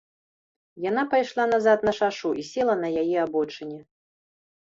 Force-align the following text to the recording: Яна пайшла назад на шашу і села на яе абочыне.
Яна 0.85 1.01
пайшла 1.11 1.45
назад 1.53 1.79
на 1.87 1.93
шашу 1.97 2.31
і 2.45 2.45
села 2.53 2.75
на 2.83 2.89
яе 3.03 3.17
абочыне. 3.27 3.79